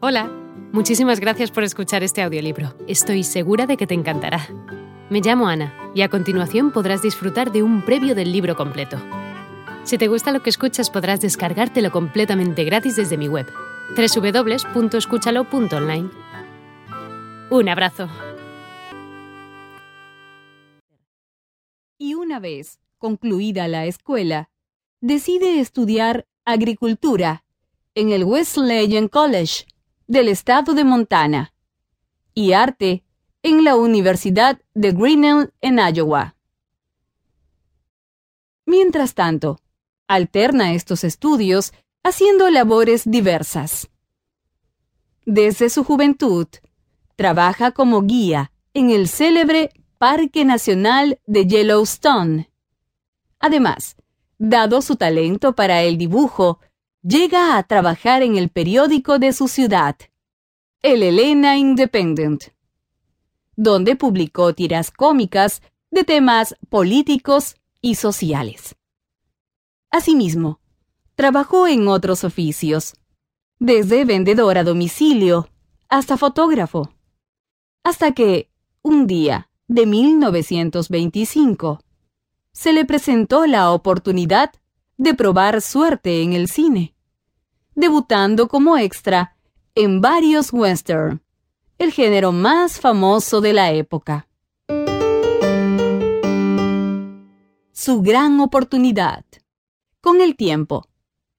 [0.00, 0.30] Hola,
[0.72, 2.72] muchísimas gracias por escuchar este audiolibro.
[2.86, 4.46] Estoy segura de que te encantará.
[5.10, 8.96] Me llamo Ana y a continuación podrás disfrutar de un previo del libro completo.
[9.82, 13.48] Si te gusta lo que escuchas podrás descargártelo completamente gratis desde mi web,
[13.96, 16.10] www.escúchalo.online.
[17.50, 18.08] Un abrazo.
[21.98, 24.48] Y una vez concluida la escuela,
[25.00, 27.42] decide estudiar agricultura
[27.96, 29.66] en el Wesleyan College
[30.08, 31.52] del estado de Montana
[32.34, 33.04] y arte
[33.42, 36.34] en la Universidad de Grinnell en Iowa.
[38.64, 39.60] Mientras tanto,
[40.08, 43.88] alterna estos estudios haciendo labores diversas.
[45.26, 46.48] Desde su juventud,
[47.16, 52.50] trabaja como guía en el célebre Parque Nacional de Yellowstone.
[53.40, 53.96] Además,
[54.38, 56.60] dado su talento para el dibujo,
[57.08, 59.96] llega a trabajar en el periódico de su ciudad,
[60.82, 62.44] el Helena Independent,
[63.56, 68.76] donde publicó tiras cómicas de temas políticos y sociales.
[69.90, 70.60] Asimismo,
[71.14, 72.94] trabajó en otros oficios,
[73.58, 75.48] desde vendedor a domicilio
[75.88, 76.92] hasta fotógrafo,
[77.84, 78.50] hasta que,
[78.82, 81.80] un día de 1925,
[82.52, 84.52] se le presentó la oportunidad
[84.98, 86.94] de probar suerte en el cine,
[87.78, 89.36] debutando como extra
[89.76, 91.22] en varios western,
[91.78, 94.26] el género más famoso de la época.
[97.70, 99.24] Su gran oportunidad.
[100.00, 100.88] Con el tiempo,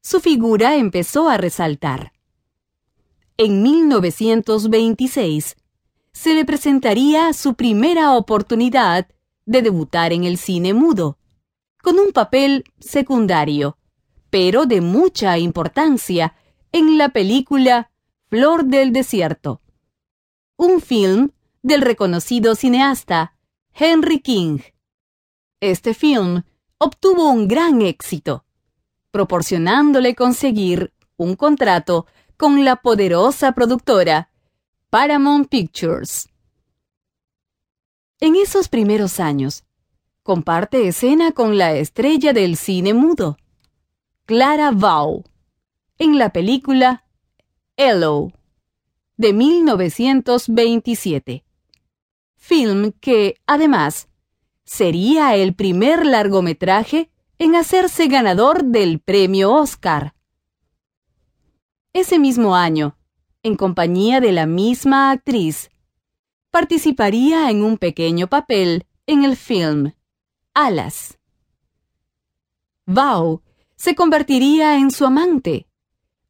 [0.00, 2.12] su figura empezó a resaltar.
[3.36, 5.56] En 1926,
[6.12, 9.08] se le presentaría su primera oportunidad
[9.44, 11.18] de debutar en el cine mudo,
[11.82, 13.77] con un papel secundario,
[14.30, 16.34] pero de mucha importancia,
[16.72, 17.90] en la película
[18.28, 19.62] Flor del Desierto,
[20.56, 21.30] un film
[21.62, 23.34] del reconocido cineasta
[23.72, 24.58] Henry King.
[25.60, 26.42] Este film
[26.78, 28.44] obtuvo un gran éxito,
[29.10, 34.30] proporcionándole conseguir un contrato con la poderosa productora
[34.90, 36.28] Paramount Pictures.
[38.20, 39.64] En esos primeros años,
[40.22, 43.36] comparte escena con la estrella del cine mudo,
[44.28, 45.24] Clara Bow,
[45.96, 47.06] en la película
[47.78, 48.30] Hello,
[49.16, 51.46] de 1927.
[52.36, 54.10] Film que, además,
[54.66, 60.14] sería el primer largometraje en hacerse ganador del premio Oscar.
[61.94, 62.98] Ese mismo año,
[63.42, 65.70] en compañía de la misma actriz,
[66.50, 69.94] participaría en un pequeño papel en el film
[70.52, 71.18] alas.
[72.84, 73.42] Bao
[73.78, 75.68] se convertiría en su amante,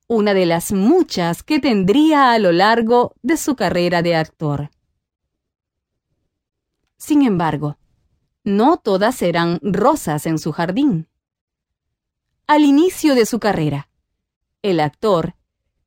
[0.06, 4.70] una de las muchas que tendría a lo largo de su carrera de actor.
[6.98, 7.78] Sin embargo,
[8.44, 11.08] no todas eran rosas en su jardín.
[12.46, 13.88] Al inicio de su carrera,
[14.60, 15.34] el actor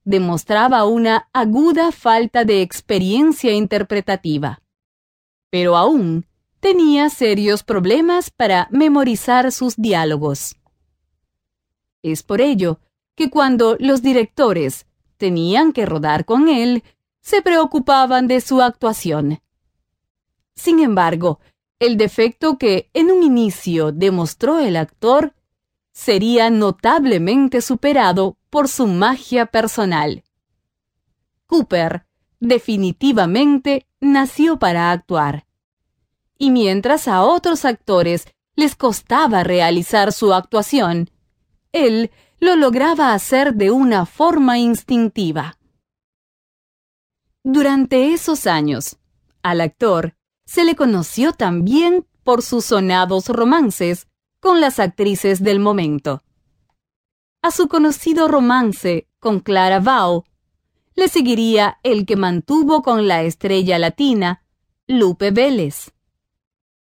[0.03, 4.63] demostraba una aguda falta de experiencia interpretativa,
[5.51, 6.25] pero aún
[6.59, 10.55] tenía serios problemas para memorizar sus diálogos.
[12.03, 12.79] Es por ello
[13.15, 14.85] que cuando los directores
[15.17, 16.83] tenían que rodar con él,
[17.21, 19.41] se preocupaban de su actuación.
[20.55, 21.39] Sin embargo,
[21.79, 25.33] el defecto que en un inicio demostró el actor
[25.91, 30.23] sería notablemente superado por su magia personal.
[31.47, 32.05] Cooper
[32.39, 35.45] definitivamente nació para actuar
[36.41, 38.25] y mientras a otros actores
[38.55, 41.11] les costaba realizar su actuación,
[41.71, 45.57] él lo lograba hacer de una forma instintiva.
[47.43, 48.97] Durante esos años,
[49.43, 50.15] al actor
[50.45, 54.07] se le conoció también por sus sonados romances
[54.39, 56.23] con las actrices del momento.
[57.41, 60.25] A su conocido romance con Clara Bow
[60.95, 64.43] le seguiría el que mantuvo con la estrella latina
[64.87, 65.91] Lupe Vélez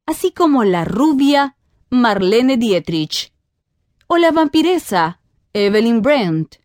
[0.05, 1.55] así como la rubia
[1.89, 3.32] Marlene Dietrich
[4.07, 5.19] o la vampiresa
[5.53, 6.55] Evelyn Brent.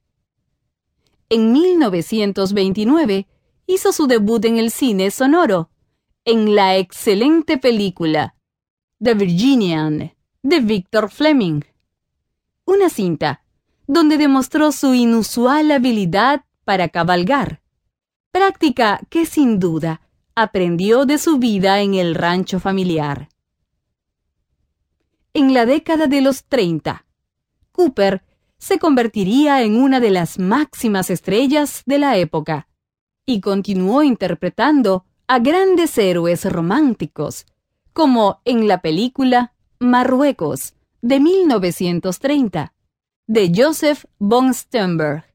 [1.28, 3.26] En 1929
[3.66, 5.70] hizo su debut en el cine sonoro,
[6.24, 8.34] en la excelente película
[9.02, 10.12] The Virginian
[10.42, 11.62] de Victor Fleming,
[12.64, 13.44] una cinta
[13.86, 17.62] donde demostró su inusual habilidad para cabalgar,
[18.30, 20.02] práctica que sin duda
[20.34, 23.28] aprendió de su vida en el rancho familiar.
[25.34, 27.04] En la década de los 30,
[27.78, 28.24] Cooper
[28.58, 32.66] se convertiría en una de las máximas estrellas de la época,
[33.24, 37.46] y continuó interpretando a grandes héroes románticos,
[37.92, 42.74] como en la película Marruecos de 1930,
[43.28, 45.32] de Joseph von Sternberg,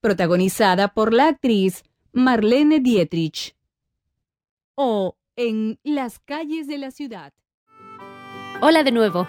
[0.00, 3.54] protagonizada por la actriz Marlene Dietrich,
[4.74, 7.32] o en Las calles de la ciudad.
[8.60, 9.28] Hola de nuevo.